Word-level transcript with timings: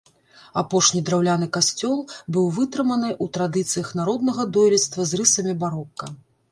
Апошні 0.61 1.01
драўляны 1.09 1.47
касцёл 1.59 2.01
быў 2.37 2.49
вытрыманы 2.57 3.09
ў 3.23 3.37
традыцыях 3.39 3.95
народнага 4.01 4.51
дойлідства 4.59 5.01
з 5.11 5.23
рысамі 5.23 5.53
барока. 5.65 6.05